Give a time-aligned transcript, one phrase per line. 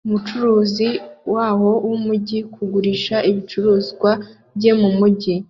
[0.07, 0.87] Umucuruzi
[1.33, 4.11] waho mumujyi kugurisha ibicuruzwa
[4.57, 5.33] bye mumujyi